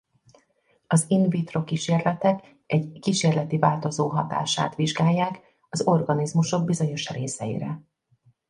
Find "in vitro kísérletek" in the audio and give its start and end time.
1.07-2.55